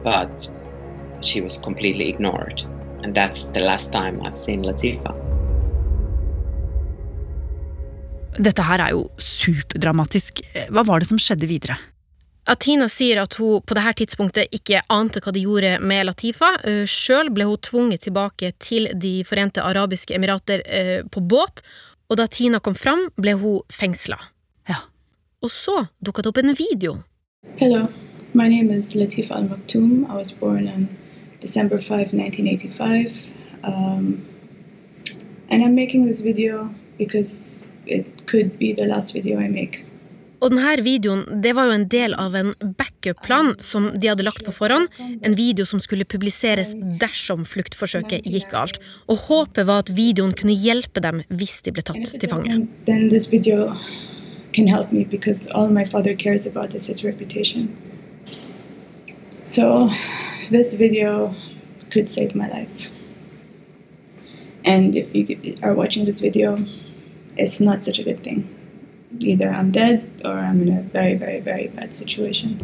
But 0.04 0.50
she 1.22 1.42
was 1.42 1.58
completely 1.58 2.10
ignored. 2.10 2.64
And 3.04 3.14
that's 3.16 3.50
the 3.50 3.60
last 3.60 3.92
time 3.92 4.22
I've 4.24 4.38
seen 4.38 4.64
Latifa. 4.64 5.16
Dette 8.40 8.64
her 8.64 8.80
er 8.80 8.94
jo 8.96 9.08
superdramatisk. 9.20 10.40
Hva 10.72 10.84
var 10.88 11.02
det 11.02 11.10
som 11.10 11.20
skjedde 11.20 11.48
videre? 11.50 11.76
Atina 12.50 12.88
sier 12.90 13.20
at 13.22 13.36
hun 13.38 13.62
på 13.62 13.76
dette 13.78 13.92
tidspunktet 14.02 14.56
ikke 14.56 14.82
ante 14.90 15.22
hva 15.22 15.34
de 15.36 15.44
gjorde 15.44 15.76
med 15.86 16.08
Latifa. 16.08 16.56
Eh, 16.66 16.86
Sjøl 16.90 17.30
ble 17.34 17.46
hun 17.46 17.62
tvunget 17.62 18.08
tilbake 18.08 18.56
til 18.58 18.90
De 18.98 19.20
forente 19.28 19.62
arabiske 19.62 20.16
emirater 20.18 20.64
eh, 20.66 21.04
på 21.06 21.22
båt, 21.22 21.62
og 22.10 22.18
da 22.18 22.26
Tina 22.26 22.58
kom 22.58 22.74
fram, 22.74 23.06
ble 23.22 23.36
hun 23.38 23.62
fengsla. 23.70 24.18
Ja. 24.70 24.82
Og 25.46 25.54
så 25.54 25.76
dukka 26.02 26.26
det 26.26 26.32
opp 26.32 26.42
en 26.42 26.56
video. 26.58 26.96
Hello, 27.62 27.86
my 28.34 28.50
name 28.50 28.74
is 28.74 28.96
Latifa 28.96 29.38
Al 29.38 29.46
Maktoum. 29.52 30.10
I 30.10 30.18
was 30.18 30.32
born 30.32 30.68
on 30.68 30.90
December 31.42 31.78
5, 31.78 32.18
1985. 32.18 33.32
Um, 33.64 34.26
and 35.50 35.64
I'm 35.64 35.76
making 35.76 36.08
this 36.08 36.22
video 36.22 36.74
because 36.98 37.64
it 37.86 38.26
could 38.26 38.58
be 38.58 38.74
the 38.74 38.88
last 38.88 39.14
video 39.14 39.40
I 39.40 39.48
make. 39.48 39.86
Og 40.40 40.54
denne 40.54 40.76
videoen 40.86 41.26
det 41.44 41.52
var 41.58 41.68
jo 41.68 41.76
en 41.76 41.88
del 41.92 42.16
av 42.16 42.36
en 42.40 42.54
backup-plan 42.80 43.54
som 43.60 43.90
de 44.00 44.08
hadde 44.12 44.24
lagt 44.24 44.46
på 44.46 44.54
forhånd. 44.56 44.88
En 45.26 45.36
video 45.36 45.66
som 45.68 45.82
skulle 45.84 46.08
publiseres 46.08 46.72
dersom 47.02 47.44
fluktforsøket 47.48 48.28
gikk 48.30 48.52
galt. 48.54 48.80
Og 49.12 49.26
håpet 49.28 49.68
var 49.68 49.84
at 49.84 49.92
videoen 49.96 50.36
kunne 50.38 50.56
hjelpe 50.56 51.04
dem 51.04 51.24
hvis 51.30 51.60
de 51.66 51.76
ble 51.76 51.84
tatt 51.84 52.16
til 52.16 52.32
fange. 52.32 52.62
So 59.44 59.90
this 60.50 60.74
video 60.74 61.34
could 61.90 62.10
save 62.10 62.36
my 62.36 62.48
life. 62.48 62.92
And 64.64 64.96
if 64.96 65.16
you 65.16 65.58
are 65.64 65.74
watching 65.74 66.06
this 66.06 66.20
video, 66.20 66.58
it's 67.38 67.60
not 67.60 67.84
such 67.84 68.00
a 68.00 68.04
good 68.04 68.22
thing. 68.22 68.59
Either 69.22 69.50
I'm 69.52 69.72
dead 69.72 70.02
or 70.24 70.40
I'm 70.40 70.62
in 70.62 70.78
a 70.78 70.82
very, 70.82 71.16
very, 71.16 71.40
very 71.40 71.68
bad 71.68 71.94
situation. 71.94 72.58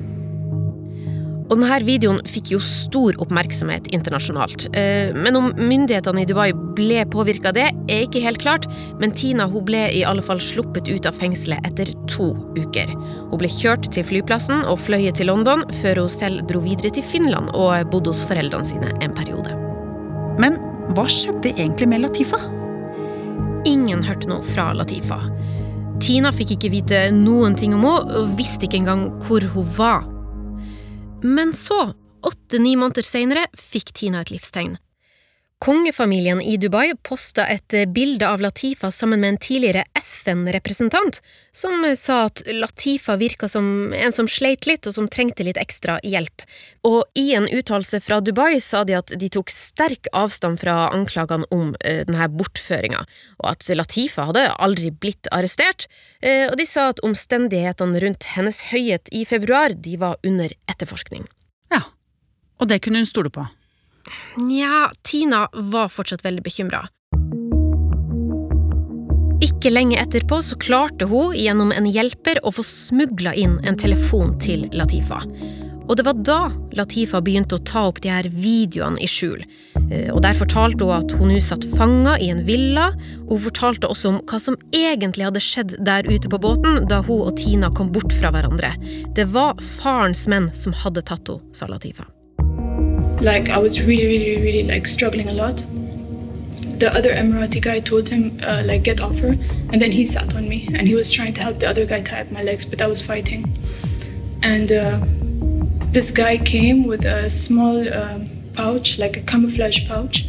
Og 1.46 1.60
denne 1.60 1.78
videoen 1.86 2.24
fikk 2.26 2.56
jo 2.56 2.60
stor 2.64 3.14
oppmerksomhet 3.22 3.92
internasjonalt. 3.94 4.66
Eh, 4.74 5.14
Men 5.14 5.36
om 5.38 5.52
myndighetene 5.60 6.24
i 6.24 6.26
Dubai 6.26 6.48
ble 6.78 7.04
påvirka 7.06 7.52
av 7.52 7.58
det, 7.60 7.68
er 7.92 8.06
ikke 8.08 8.24
helt 8.24 8.42
klart. 8.42 8.66
Men 9.00 9.14
Tina 9.14 9.46
hun 9.46 9.66
ble 9.68 9.84
i 9.94 10.04
alle 10.04 10.26
fall 10.26 10.42
sluppet 10.42 10.90
ut 10.90 11.06
av 11.06 11.14
fengselet 11.14 11.62
etter 11.70 11.92
to 12.10 12.32
uker. 12.58 12.90
Hun 13.30 13.38
ble 13.38 13.52
kjørt 13.52 13.92
til 13.94 14.08
flyplassen 14.08 14.66
og 14.66 14.82
fløyet 14.82 15.20
til 15.22 15.30
London, 15.30 15.64
før 15.84 16.02
hun 16.02 16.10
selv 16.10 16.42
dro 16.50 16.64
videre 16.66 16.90
til 16.90 17.06
Finland 17.06 17.54
og 17.54 17.92
bodde 17.94 18.10
hos 18.10 18.26
foreldrene 18.26 18.66
sine 18.66 18.90
en 19.06 19.14
periode. 19.14 19.54
Men 20.42 20.58
hva 20.96 21.06
skjedde 21.10 21.54
egentlig 21.54 21.88
med 21.94 22.02
Latifa? 22.08 22.42
Ingen 23.70 24.02
hørte 24.06 24.30
noe 24.30 24.42
fra 24.46 24.72
Latifa. 24.74 25.22
Tina 26.04 26.32
fikk 26.36 26.56
ikke 26.58 26.72
vite 26.74 26.98
noen 27.16 27.56
ting 27.58 27.74
om 27.76 27.86
henne, 27.86 28.18
og 28.20 28.34
visste 28.40 28.68
ikke 28.68 28.82
engang 28.82 29.06
hvor 29.26 29.46
hun 29.54 29.70
var. 29.78 30.04
Men 31.26 31.54
så, 31.56 31.94
åtte-ni 32.26 32.76
måneder 32.80 33.06
senere, 33.08 33.46
fikk 33.58 33.94
Tina 33.96 34.26
et 34.26 34.34
livstegn. 34.34 34.76
Kongefamilien 35.64 36.42
i 36.42 36.58
Dubai 36.60 36.92
posta 37.08 37.46
et 37.48 37.74
bilde 37.96 38.28
av 38.28 38.42
Latifa 38.44 38.90
sammen 38.92 39.22
med 39.22 39.30
en 39.30 39.38
tidligere 39.40 39.86
FN-representant, 39.96 41.22
som 41.56 41.86
sa 41.96 42.26
at 42.28 42.44
Latifa 42.52 43.16
virka 43.16 43.48
som 43.48 43.94
en 43.96 44.12
som 44.12 44.28
sleit 44.28 44.68
litt 44.68 44.86
og 44.86 44.98
som 44.98 45.08
trengte 45.08 45.48
litt 45.48 45.58
ekstra 45.58 45.96
hjelp. 46.04 46.44
Og 46.84 47.08
i 47.16 47.32
en 47.40 47.48
uttalelse 47.48 48.02
fra 48.04 48.20
Dubai 48.20 48.60
sa 48.60 48.84
de 48.84 48.98
at 49.00 49.16
de 49.16 49.32
tok 49.32 49.50
sterk 49.54 50.12
avstand 50.12 50.60
fra 50.60 50.90
anklagene 50.92 51.48
om 51.56 51.72
eh, 51.80 52.04
denne 52.04 52.28
bortføringa, 52.36 53.06
og 53.40 53.52
at 53.56 53.72
Latifa 53.72 54.28
hadde 54.28 54.50
aldri 54.60 54.92
blitt 54.92 55.32
arrestert, 55.32 55.88
eh, 56.20 56.50
og 56.52 56.60
de 56.60 56.68
sa 56.68 56.90
at 56.92 57.04
omstendighetene 57.08 58.04
rundt 58.04 58.32
hennes 58.36 58.66
høyhet 58.76 59.08
i 59.16 59.24
februar 59.26 59.74
de 59.74 59.96
var 60.04 60.20
under 60.28 60.52
etterforskning. 60.68 61.30
Ja, 61.72 61.86
og 62.60 62.68
det 62.68 62.84
kunne 62.84 63.00
hun 63.06 63.10
stole 63.16 63.32
på. 63.32 63.48
Nja, 64.38 64.92
Tina 65.04 65.48
var 65.54 65.90
fortsatt 65.90 66.26
veldig 66.26 66.44
bekymra. 66.46 66.86
Ikke 69.46 69.70
lenge 69.70 70.00
etterpå 70.00 70.40
så 70.46 70.58
klarte 70.58 71.08
hun 71.10 71.36
gjennom 71.36 71.74
en 71.76 71.88
hjelper 71.90 72.40
å 72.46 72.54
få 72.56 72.64
smugla 72.66 73.36
inn 73.38 73.60
en 73.68 73.78
telefon 73.78 74.38
til 74.42 74.70
Latifa. 74.74 75.20
Og 75.86 75.98
det 76.00 76.06
var 76.08 76.18
da 76.26 76.40
Latifa 76.74 77.20
begynte 77.22 77.60
å 77.60 77.64
ta 77.68 77.84
opp 77.92 78.00
de 78.02 78.10
her 78.10 78.30
videoene 78.34 78.98
i 79.04 79.10
skjul. 79.10 79.44
Eh, 79.92 80.10
Og 80.14 80.22
Der 80.26 80.34
fortalte 80.34 80.88
hun 80.88 80.96
at 80.96 81.14
hun 81.20 81.30
nå 81.30 81.38
satt 81.44 81.68
fanga 81.78 82.18
i 82.18 82.32
en 82.34 82.42
villa. 82.48 82.88
Hun 83.30 83.44
fortalte 83.44 83.88
også 83.92 84.16
om 84.16 84.20
hva 84.26 84.40
som 84.42 84.58
egentlig 84.74 85.28
hadde 85.28 85.44
skjedd 85.44 85.78
der 85.86 86.10
ute 86.10 86.32
på 86.32 86.42
båten 86.42 86.88
da 86.90 87.04
hun 87.06 87.28
og 87.28 87.38
Tina 87.38 87.70
kom 87.70 87.92
bort 87.94 88.14
fra 88.14 88.32
hverandre. 88.34 88.74
Det 89.14 89.30
var 89.30 89.62
farens 89.62 90.26
menn 90.28 90.50
som 90.56 90.74
hadde 90.74 91.06
tatt 91.06 91.30
henne, 91.30 91.54
sa 91.54 91.70
Latifa. 91.70 92.06
Like 93.22 93.50
I 93.50 93.58
was 93.58 93.82
really, 93.82 94.06
really, 94.06 94.42
really 94.42 94.64
like 94.64 94.88
struggling 94.88 95.30
a 95.30 95.34
lot. 95.34 95.64
The 96.80 96.94
other 96.94 97.14
Emirati 97.14 97.62
guy 97.62 97.80
told 97.80 98.10
him 98.10 98.38
uh, 98.44 98.64
like 98.66 98.84
get 98.84 99.02
off 99.02 99.20
her, 99.20 99.34
and 99.72 99.82
then 99.82 99.92
he 99.92 100.06
sat 100.06 100.36
on 100.36 100.48
me 100.50 100.68
and 100.74 100.88
he 100.88 100.96
was 100.96 101.12
trying 101.12 101.34
to 101.36 101.42
help 101.42 101.60
the 101.60 101.70
other 101.70 101.86
guy 101.86 102.02
tie 102.02 102.22
up 102.22 102.32
my 102.32 102.44
legs, 102.44 102.66
but 102.66 102.82
I 102.82 102.88
was 102.88 103.02
fighting. 103.02 103.58
And 104.44 104.72
uh, 104.72 105.00
this 105.92 106.12
guy 106.12 106.38
came 106.38 106.84
with 106.86 107.06
a 107.06 107.30
small 107.30 107.92
um, 107.94 108.30
pouch, 108.54 109.00
like 109.00 109.16
a 109.18 109.22
camouflage 109.22 109.88
pouch, 109.88 110.28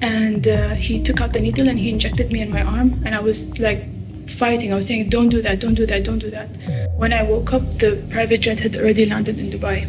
and 0.00 0.46
uh, 0.46 0.74
he 0.74 1.02
took 1.02 1.20
out 1.20 1.32
the 1.32 1.40
needle 1.40 1.68
and 1.68 1.78
he 1.78 1.88
injected 1.90 2.30
me 2.30 2.42
in 2.42 2.50
my 2.50 2.62
arm, 2.62 3.02
and 3.04 3.14
I 3.14 3.20
was 3.20 3.58
like 3.58 3.84
fighting. 4.28 4.72
I 4.72 4.76
was 4.76 4.86
saying, 4.86 5.08
"Don't 5.08 5.30
do 5.30 5.40
that! 5.42 5.60
Don't 5.60 5.74
do 5.74 5.86
that! 5.86 6.04
Don't 6.04 6.18
do 6.18 6.30
that!" 6.30 6.50
When 6.96 7.12
I 7.12 7.22
woke 7.22 7.54
up, 7.54 7.78
the 7.78 8.04
private 8.10 8.42
jet 8.42 8.60
had 8.60 8.76
already 8.76 9.06
landed 9.06 9.38
in 9.38 9.46
Dubai. 9.46 9.88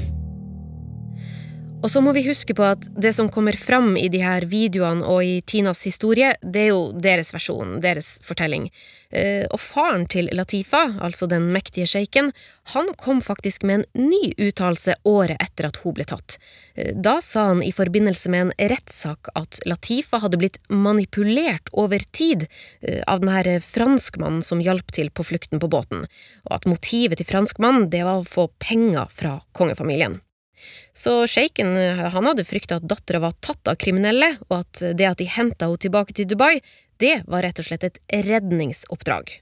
Og 1.77 1.91
så 1.93 2.01
må 2.01 2.09
vi 2.15 2.23
huske 2.25 2.55
på 2.57 2.63
at 2.65 2.87
det 2.97 3.11
som 3.13 3.29
kommer 3.29 3.53
fram 3.53 3.91
i 4.01 4.07
de 4.09 4.19
her 4.23 4.47
videoene 4.49 5.05
og 5.05 5.21
i 5.23 5.35
Tinas 5.45 5.83
historie, 5.85 6.31
det 6.41 6.63
er 6.65 6.71
jo 6.71 6.89
deres 7.05 7.29
versjon, 7.35 7.75
deres 7.83 8.15
fortelling. 8.25 8.65
Eh, 9.13 9.45
Og 9.53 9.59
faren 9.61 10.07
til 10.09 10.27
Latifa, 10.33 10.97
altså 10.99 11.29
den 11.29 11.51
mektige 11.53 11.85
sjeiken, 11.87 12.33
han 12.73 12.89
kom 12.97 13.21
faktisk 13.21 13.63
med 13.63 13.85
en 13.85 14.09
ny 14.09 14.33
uttalelse 14.49 14.97
året 15.05 15.37
etter 15.39 15.69
at 15.69 15.79
hun 15.83 15.93
ble 15.93 16.09
tatt. 16.09 16.39
Eh, 16.75 16.91
Da 16.97 17.21
sa 17.21 17.47
han 17.53 17.63
i 17.63 17.71
forbindelse 17.71 18.33
med 18.33 18.47
en 18.47 18.69
rettssak 18.73 19.29
at 19.35 19.61
Latifa 19.69 20.17
hadde 20.19 20.41
blitt 20.41 20.59
manipulert 20.69 21.69
over 21.73 22.01
tid 22.11 22.47
eh, 22.81 23.03
av 23.07 23.21
den 23.21 23.29
her 23.29 23.59
franskmannen 23.61 24.41
som 24.41 24.59
hjalp 24.59 24.91
til 24.91 25.13
på 25.13 25.23
flukten 25.23 25.61
på 25.61 25.69
båten, 25.69 26.07
og 26.49 26.51
at 26.57 26.65
motivet 26.65 27.21
til 27.21 27.29
franskmannen 27.29 27.91
det 27.93 28.03
var 28.03 28.25
å 28.25 28.27
få 28.27 28.49
penger 28.59 29.05
fra 29.13 29.39
kongefamilien. 29.53 30.19
Så 30.97 31.19
sjeiken 31.29 31.75
han 32.13 32.29
hadde 32.29 32.45
frykta 32.47 32.79
at 32.79 32.87
dattera 32.89 33.21
var 33.27 33.37
tatt 33.43 33.69
av 33.69 33.79
kriminelle, 33.81 34.35
og 34.49 34.61
at 34.61 34.83
det 34.97 35.09
at 35.09 35.21
de 35.21 35.29
henta 35.29 35.69
henne 35.69 35.81
tilbake 35.81 36.15
til 36.17 36.29
Dubai, 36.29 36.59
det 37.01 37.21
var 37.29 37.45
rett 37.45 37.59
og 37.61 37.67
slett 37.67 37.85
et 37.85 37.99
redningsoppdrag. 38.25 39.37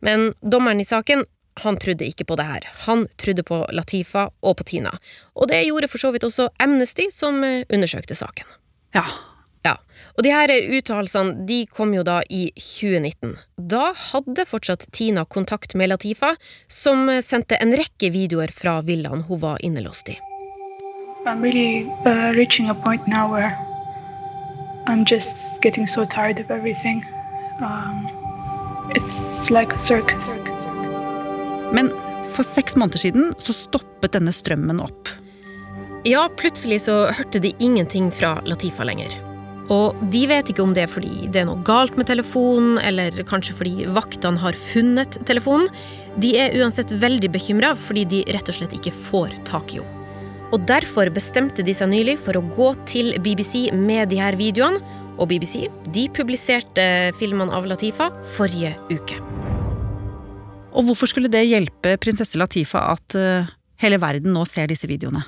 Men 0.00 0.32
dommeren 0.40 0.80
i 0.80 0.88
saken, 0.88 1.24
han 1.60 1.76
trodde 1.76 2.06
ikke 2.08 2.24
på 2.24 2.36
det 2.40 2.46
her. 2.48 2.68
Han 2.86 3.06
trodde 3.20 3.44
på 3.44 3.62
Latifa 3.72 4.28
og 4.40 4.56
på 4.60 4.66
Tina. 4.70 4.92
Og 5.36 5.50
det 5.50 5.64
gjorde 5.66 5.90
for 5.92 6.02
så 6.02 6.12
vidt 6.14 6.24
også 6.24 6.48
Amnesty, 6.62 7.10
som 7.12 7.42
eh, 7.44 7.66
undersøkte 7.68 8.16
saken. 8.16 8.48
Ja, 8.96 9.04
Ja, 9.66 9.76
og 10.16 10.24
de 10.24 10.32
her 10.32 10.52
uttalelsene 10.78 11.44
de 11.48 11.60
kom 11.68 11.92
jo 11.94 12.04
da 12.06 12.20
i 12.32 12.46
2019. 12.56 13.36
Da 13.70 13.90
hadde 14.12 14.46
fortsatt 14.48 14.86
Tina 14.96 15.26
kontakt 15.28 15.76
med 15.76 15.92
Latifa, 15.92 16.34
som 16.68 17.10
sendte 17.24 17.60
en 17.60 17.76
rekke 17.76 18.12
videoer 18.14 18.52
fra 18.56 18.80
villaen 18.86 19.26
hun 19.28 19.42
var 19.44 19.60
innelåst 19.64 20.14
i. 20.14 20.18
I'm 21.26 21.42
really 21.42 21.84
uh, 22.06 22.32
reaching 22.32 22.70
a 22.70 22.74
point 22.74 23.06
now 23.06 23.30
where 23.30 23.52
I'm 24.86 25.04
just 25.04 25.60
getting 25.62 25.86
so 25.86 26.04
tired 26.04 26.40
of 26.40 26.50
everything. 26.50 27.04
Um, 27.60 28.08
it's 28.96 29.50
like 29.50 29.74
a 29.74 29.78
circus. 29.78 30.34
Men 31.72 31.92
for 32.32 32.42
seks 32.42 32.76
måneder 32.76 32.98
siden 32.98 33.34
så 33.38 33.52
stoppet 33.52 34.12
denne 34.16 34.32
strømmen 34.32 34.80
opp. 34.80 35.08
Ja, 36.04 36.28
plutselig 36.36 36.80
så 36.88 37.10
hørte 37.12 37.38
de 37.38 37.52
ingenting 37.58 38.08
fra 38.12 38.40
Latifa 38.44 38.84
lenger. 38.84 39.29
Og 39.70 39.98
de 40.10 40.24
vet 40.26 40.50
ikke 40.50 40.64
om 40.64 40.72
det 40.74 40.84
er 40.84 40.90
fordi 40.90 41.28
det 41.30 41.44
er 41.44 41.46
noe 41.46 41.62
galt 41.66 41.94
med 41.98 42.08
telefonen, 42.10 42.80
eller 42.82 43.14
kanskje 43.28 43.54
fordi 43.60 43.86
vaktene 43.94 44.40
har 44.42 44.58
funnet 44.58 45.20
telefonen. 45.28 45.70
De 46.18 46.32
er 46.42 46.56
uansett 46.58 46.90
veldig 46.98 47.30
bekymra 47.30 47.76
fordi 47.78 48.04
de 48.10 48.24
rett 48.34 48.50
og 48.50 48.58
slett 48.58 48.74
ikke 48.74 48.94
får 48.94 49.38
tak 49.48 49.76
i 49.76 49.82
henne. 49.82 49.96
Og 50.50 50.64
Derfor 50.66 51.06
bestemte 51.14 51.62
de 51.62 51.70
seg 51.78 51.92
nylig 51.92 52.16
for 52.18 52.34
å 52.34 52.42
gå 52.42 52.72
til 52.90 53.12
BBC 53.22 53.68
med 53.70 54.10
de 54.10 54.18
her 54.18 54.34
videoene. 54.34 54.82
Og 55.20 55.28
BBC 55.30 55.68
de 55.94 56.08
publiserte 56.10 56.84
filmene 57.20 57.54
av 57.54 57.68
Latifa 57.70 58.08
forrige 58.34 58.72
uke. 58.90 59.20
Og 60.70 60.86
hvorfor 60.88 61.10
skulle 61.10 61.30
det 61.30 61.44
hjelpe 61.46 61.94
prinsesse 62.02 62.38
Latifa 62.40 62.88
at 62.94 63.18
uh, 63.18 63.50
hele 63.82 64.00
verden 64.02 64.34
nå 64.34 64.42
ser 64.48 64.70
disse 64.70 64.90
videoene? 64.90 65.22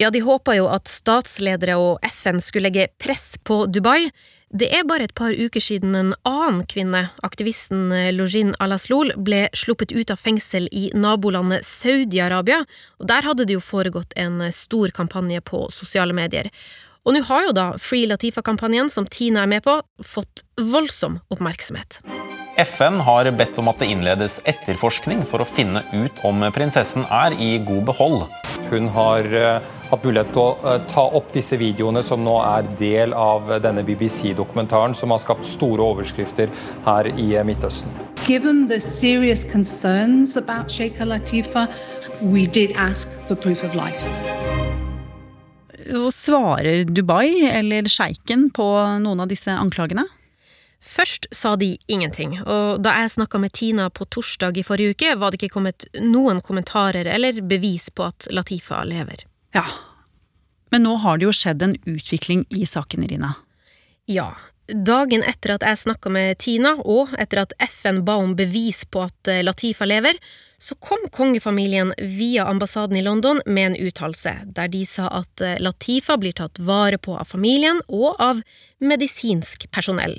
Ja, 0.00 0.10
de 0.10 0.20
håpa 0.22 0.54
jo 0.54 0.68
at 0.70 0.86
statsledere 0.86 1.74
og 1.82 2.04
FN 2.06 2.38
skulle 2.38 2.68
legge 2.68 2.84
press 3.02 3.32
på 3.42 3.64
Dubai. 3.66 4.12
Det 4.54 4.68
er 4.70 4.84
bare 4.86 5.08
et 5.08 5.14
par 5.18 5.34
uker 5.34 5.60
siden 5.60 5.96
en 5.98 6.12
annen 6.22 6.60
kvinne, 6.70 7.00
aktivisten 7.26 7.90
Lojin 8.14 8.54
Alaslol, 8.62 9.10
ble 9.18 9.48
sluppet 9.58 9.90
ut 9.90 10.12
av 10.14 10.22
fengsel 10.22 10.70
i 10.70 10.86
nabolandet 10.94 11.66
Saudi-Arabia, 11.66 12.62
og 13.02 13.10
der 13.10 13.26
hadde 13.26 13.48
det 13.50 13.58
jo 13.58 13.64
foregått 13.64 14.14
en 14.14 14.38
stor 14.54 14.94
kampanje 14.94 15.42
på 15.42 15.66
sosiale 15.74 16.14
medier. 16.14 16.46
Og 17.02 17.18
nå 17.18 17.26
har 17.26 17.48
jo 17.48 17.58
da 17.58 17.66
Free 17.82 18.06
Latifa-kampanjen, 18.06 18.94
som 18.94 19.10
Tina 19.10 19.42
er 19.42 19.50
med 19.50 19.66
på, 19.66 19.80
fått 19.98 20.46
voldsom 20.62 21.18
oppmerksomhet. 21.34 21.98
FN 22.58 22.98
har 23.00 23.28
bedt 23.38 23.58
om 23.62 23.68
at 23.70 23.78
det 23.78 23.86
innledes 23.92 24.40
etterforskning 24.50 25.20
for 25.30 25.44
å 25.44 25.46
finne 25.46 25.84
ut 25.92 26.16
om 26.26 26.42
prinsessen 26.50 27.04
er 27.06 27.36
i 27.38 27.52
god 27.62 27.84
behold. 27.86 28.24
Hun 28.72 28.88
har 28.96 29.28
uh, 29.30 29.68
hatt 29.92 30.02
mulighet 30.02 30.32
til 30.34 30.42
å 30.42 30.56
uh, 30.64 30.80
ta 30.90 31.04
opp 31.20 31.30
disse 31.36 31.54
videoene 31.60 32.02
som 32.02 32.24
nå 32.26 32.34
er 32.42 32.66
del 32.80 33.14
av 33.14 33.46
denne 33.62 33.86
BBC-dokumentaren 33.86 34.96
som 34.98 35.14
har 35.14 35.22
skapt 35.22 35.46
store 35.46 35.86
overskrifter 35.86 36.50
her 36.88 37.12
i 37.14 37.28
uh, 37.38 37.46
Midtøsten. 37.46 37.94
Given 38.26 38.66
the 38.66 38.80
serious 38.82 39.46
concerns 39.46 40.34
about 40.36 40.66
Sheikh 40.68 40.98
Latifa, 40.98 41.68
we 42.20 42.44
did 42.44 42.74
ask 42.74 43.14
for 43.30 43.38
proof 43.38 43.62
of 43.62 43.78
life. 43.78 44.02
Og 45.94 46.10
svarer 46.12 46.82
Dubai 46.90 47.46
eller 47.54 47.86
sjeiken 47.86 48.50
på 48.50 48.66
noen 48.98 49.22
av 49.22 49.30
disse 49.30 49.54
anklagene? 49.54 50.10
Først 50.84 51.26
sa 51.34 51.56
de 51.58 51.72
ingenting, 51.90 52.36
og 52.46 52.78
da 52.84 52.92
jeg 53.00 53.10
snakka 53.16 53.40
med 53.42 53.52
Tina 53.52 53.88
på 53.90 54.06
torsdag 54.14 54.60
i 54.60 54.62
forrige 54.66 54.94
uke, 54.94 55.16
var 55.18 55.32
det 55.34 55.40
ikke 55.40 55.56
kommet 55.56 55.88
noen 55.98 56.38
kommentarer 56.44 57.08
eller 57.10 57.40
bevis 57.42 57.88
på 57.90 58.06
at 58.06 58.28
Latifa 58.30 58.84
lever. 58.86 59.24
Ja, 59.56 59.66
men 60.70 60.84
nå 60.86 60.94
har 61.02 61.18
det 61.18 61.28
jo 61.28 61.34
skjedd 61.34 61.64
en 61.64 61.74
utvikling 61.88 62.44
i 62.54 62.66
saken, 62.68 63.04
Irina. 63.06 63.34
Ja. 64.08 64.30
Dagen 64.68 65.24
etter 65.24 65.54
at 65.56 65.64
jeg 65.64 65.80
snakka 65.80 66.12
med 66.12 66.38
Tina, 66.44 66.74
og 66.84 67.14
etter 67.18 67.42
at 67.42 67.54
FN 67.64 68.02
ba 68.06 68.18
om 68.20 68.34
bevis 68.36 68.84
på 68.84 69.06
at 69.06 69.30
eh, 69.32 69.42
Latifa 69.44 69.88
lever, 69.88 70.18
så 70.60 70.74
kom 70.74 70.98
kongefamilien 71.10 71.94
via 71.98 72.44
ambassaden 72.44 72.96
i 72.96 73.02
London 73.02 73.40
med 73.46 73.66
en 73.66 73.76
uttalelse 73.76 74.32
der 74.44 74.68
de 74.68 74.82
sa 74.86 75.06
at 75.20 75.40
eh, 75.40 75.54
Latifa 75.62 76.16
blir 76.18 76.34
tatt 76.34 76.58
vare 76.58 76.98
på 76.98 77.14
av 77.14 77.30
familien 77.30 77.78
og 77.86 78.18
av 78.18 78.40
medisinsk 78.82 79.68
personell, 79.70 80.16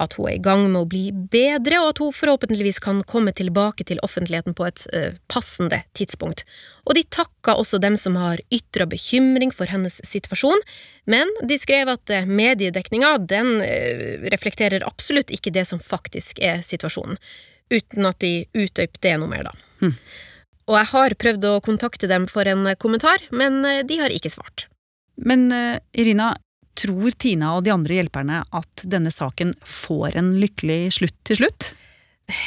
at 0.00 0.16
hun 0.16 0.30
er 0.30 0.36
i 0.38 0.42
gang 0.44 0.64
med 0.70 0.80
å 0.80 0.88
bli 0.88 1.02
bedre, 1.12 1.80
og 1.80 1.90
at 1.92 2.00
hun 2.00 2.14
forhåpentligvis 2.16 2.80
kan 2.84 3.02
komme 3.08 3.34
tilbake 3.36 3.84
til 3.88 4.00
offentligheten 4.04 4.56
på 4.56 4.66
et 4.68 4.84
uh, 4.92 5.16
passende 5.32 5.82
tidspunkt. 5.96 6.44
Og 6.84 6.96
de 6.96 7.04
takka 7.08 7.56
også 7.56 7.80
dem 7.80 7.96
som 8.00 8.16
har 8.20 8.40
ytra 8.52 8.88
bekymring 8.88 9.52
for 9.52 9.68
hennes 9.68 10.00
situasjon, 10.04 10.60
men 11.08 11.32
de 11.48 11.56
skrev 11.60 11.88
at 11.92 12.12
uh, 12.12 12.28
mediedekninga 12.28 13.14
den 13.32 13.58
uh, 13.64 14.28
reflekterer 14.32 14.84
absolutt 14.88 15.32
ikke 15.32 15.52
det 15.56 15.64
som 15.72 15.80
faktisk 15.80 16.40
er 16.44 16.60
situasjonen, 16.64 17.20
uten 17.72 18.08
at 18.08 18.20
de 18.20 18.42
utdyper 18.52 19.04
det 19.08 19.18
noe 19.20 19.32
mer, 19.32 19.48
da. 19.48 19.71
Mm. 19.82 19.96
Og 20.70 20.78
jeg 20.78 20.90
har 20.92 21.18
prøvd 21.18 21.48
å 21.50 21.58
kontakte 21.64 22.08
dem 22.10 22.28
for 22.30 22.46
en 22.48 22.70
kommentar, 22.80 23.24
men 23.34 23.60
de 23.88 23.98
har 23.98 24.14
ikke 24.14 24.30
svart. 24.30 24.68
Men 25.18 25.50
Irina, 25.98 26.30
Tror 26.78 27.12
Tina 27.20 27.52
og 27.56 27.66
de 27.66 27.72
andre 27.74 27.98
hjelperne 27.98 28.42
at 28.48 28.82
denne 28.88 29.12
saken 29.12 29.52
får 29.66 30.16
en 30.16 30.34
lykkelig 30.40 30.94
slutt 30.98 31.18
til 31.28 31.42
slutt? 31.42 31.72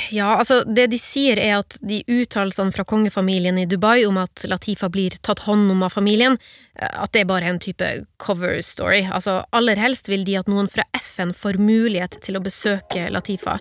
Ja, 0.09 0.31
altså, 0.39 0.61
det 0.65 0.87
de 0.89 0.97
sier 0.97 1.37
er 1.37 1.59
at 1.59 1.75
de 1.85 1.99
uttalelsene 2.09 2.73
fra 2.73 2.85
kongefamilien 2.87 3.59
i 3.61 3.67
Dubai 3.69 4.05
om 4.07 4.17
at 4.17 4.45
Latifa 4.49 4.89
blir 4.89 5.13
tatt 5.21 5.43
hånd 5.45 5.69
om 5.73 5.83
av 5.85 5.93
familien, 5.93 6.39
at 6.79 7.11
det 7.13 7.21
er 7.21 7.29
bare 7.29 7.51
en 7.51 7.61
type 7.61 7.89
cover 8.23 8.57
story. 8.65 9.03
Altså, 9.05 9.43
aller 9.53 9.77
helst 9.77 10.09
vil 10.09 10.25
de 10.25 10.39
at 10.39 10.49
noen 10.49 10.71
fra 10.71 10.87
FN 10.97 11.35
får 11.37 11.59
mulighet 11.61 12.17
til 12.25 12.39
å 12.39 12.43
besøke 12.43 13.11
Latifa. 13.13 13.59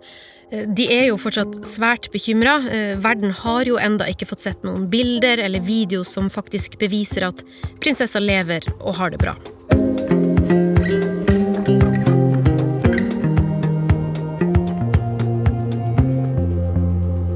De 0.51 0.87
er 0.93 1.09
jo 1.09 1.19
fortsatt 1.21 1.57
svært 1.67 2.11
bekymra. 2.13 2.59
Verden 3.03 3.33
har 3.43 3.69
jo 3.69 3.79
enda 3.81 4.07
ikke 4.11 4.29
fått 4.29 4.45
sett 4.45 4.67
noen 4.67 4.87
bilder 4.93 5.41
eller 5.43 5.65
videoer 5.65 6.07
som 6.09 6.31
faktisk 6.31 6.79
beviser 6.83 7.27
at 7.31 7.43
prinsessa 7.83 8.23
lever 8.23 8.69
og 8.81 8.95
har 9.01 9.15
det 9.15 9.23
bra. 9.25 9.35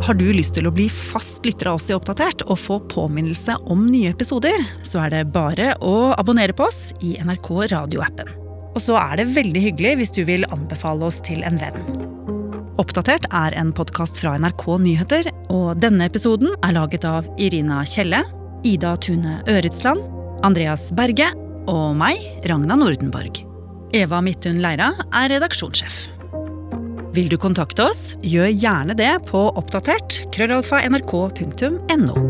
Har 0.08 0.16
du 0.16 0.24
lyst 0.32 0.54
til 0.56 0.64
å 0.64 0.72
bli 0.72 0.86
fast 0.88 1.44
lytter 1.44 1.68
av 1.68 1.76
oss 1.76 1.90
i 1.90 1.92
Oppdatert 1.92 2.46
og 2.46 2.56
få 2.56 2.78
påminnelse 2.88 3.58
om 3.68 3.82
nye 3.92 4.14
episoder, 4.14 4.64
så 4.80 5.02
er 5.04 5.12
det 5.12 5.32
bare 5.34 5.74
å 5.84 6.14
abonnere 6.14 6.56
på 6.56 6.64
oss 6.64 6.94
i 7.04 7.18
NRK 7.20 7.50
radioappen. 7.74 8.32
Og 8.72 8.80
så 8.80 8.96
er 8.96 9.20
det 9.20 9.28
veldig 9.36 9.66
hyggelig 9.66 9.98
hvis 10.00 10.16
du 10.16 10.22
vil 10.24 10.48
anbefale 10.48 11.04
oss 11.10 11.20
til 11.28 11.44
en 11.44 11.60
venn. 11.60 12.07
Oppdatert 12.78 13.24
er 13.34 13.54
en 13.58 13.72
podkast 13.74 14.20
fra 14.22 14.36
NRK 14.38 14.62
Nyheter, 14.84 15.28
og 15.50 15.80
denne 15.82 16.06
episoden 16.06 16.52
er 16.62 16.76
laget 16.76 17.02
av 17.08 17.26
Irina 17.42 17.80
Kjelle, 17.82 18.20
Ida 18.62 18.92
Tune 19.02 19.40
Øretsland, 19.50 20.04
Andreas 20.46 20.92
Berge 20.94 21.32
og 21.66 21.98
meg, 21.98 22.22
Ragna 22.46 22.78
Nordenborg. 22.78 23.42
Eva 23.98 24.22
Midthun 24.22 24.62
Leira 24.62 24.92
er 25.10 25.32
redaksjonssjef. 25.34 26.04
Vil 27.18 27.26
du 27.32 27.38
kontakte 27.40 27.88
oss, 27.88 28.12
gjør 28.22 28.52
gjerne 28.52 28.94
det 28.94 29.10
på 29.26 29.48
oppdatert 29.58 30.22
krøllalfa 30.36 30.84
nrk.no. 30.86 32.27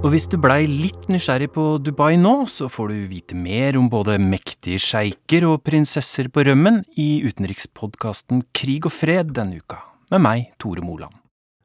Og 0.00 0.14
hvis 0.14 0.24
du 0.32 0.38
blei 0.40 0.62
litt 0.64 1.10
nysgjerrig 1.12 1.50
på 1.52 1.64
Dubai 1.84 2.14
nå, 2.16 2.46
så 2.48 2.70
får 2.72 2.88
du 2.88 3.00
vite 3.10 3.36
mer 3.36 3.76
om 3.76 3.90
både 3.92 4.14
mektige 4.16 4.80
sjeiker 4.80 5.44
og 5.44 5.60
prinsesser 5.66 6.30
på 6.32 6.46
rømmen 6.48 6.80
i 6.96 7.20
utenrikspodkasten 7.26 8.46
Krig 8.56 8.88
og 8.88 8.94
fred 8.96 9.34
denne 9.36 9.60
uka, 9.60 9.82
med 10.08 10.24
meg, 10.24 10.46
Tore 10.56 10.80
Moland. 10.80 11.12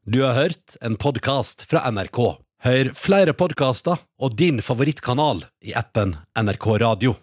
Du 0.03 0.19
har 0.25 0.35
hørt 0.35 0.75
en 0.83 0.99
podkast 0.99 1.63
fra 1.69 1.87
NRK. 1.87 2.19
Hør 2.67 2.91
flere 2.99 3.31
podkaster 3.39 4.03
og 4.19 4.35
din 4.35 4.59
favorittkanal 4.59 5.45
i 5.63 5.71
appen 5.79 6.17
NRK 6.35 6.67
Radio. 6.83 7.15